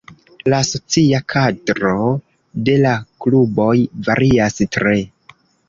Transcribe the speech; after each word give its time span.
La 0.53 0.61
socia 0.69 1.19
kadro 1.33 1.91
de 2.71 2.79
la 2.87 2.95
kluboj 3.27 3.77
varias 4.11 4.61
tre. 4.79 4.99